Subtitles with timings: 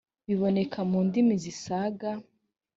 [0.27, 2.09] biboneka mu ndimi zisaga